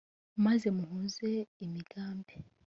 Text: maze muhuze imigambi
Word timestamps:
maze 0.45 0.67
muhuze 0.77 1.29
imigambi 1.65 2.33